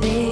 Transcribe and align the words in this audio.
They 0.00 0.29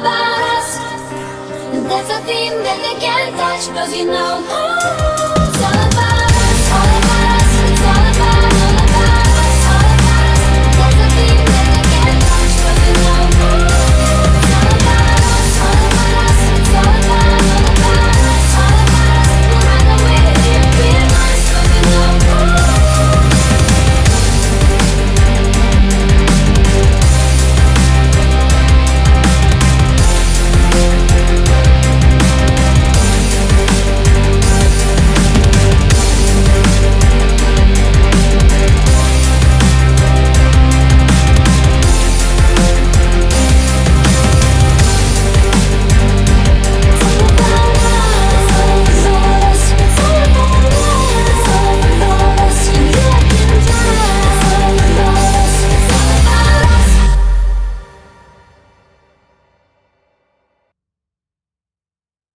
about 0.00 0.40
us. 0.56 0.78
And 1.74 1.84
that's 1.86 2.10
a 2.10 2.20
thing 2.24 2.50
that 2.64 2.78
they 2.80 2.96
can't 3.04 3.36
touch, 3.36 3.68
cause 3.76 3.94
you 3.94 4.06
know. 4.06 5.09